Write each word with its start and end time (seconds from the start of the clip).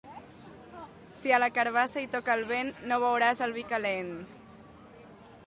Si 1.19 1.29
a 1.37 1.39
la 1.43 1.49
carabassa 1.57 2.03
hi 2.05 2.07
toca 2.15 2.39
el 2.39 2.43
vent, 2.53 2.73
no 2.93 2.99
beuràs 3.05 3.45
el 3.49 3.55
vi 3.59 3.67
calent. 3.75 4.13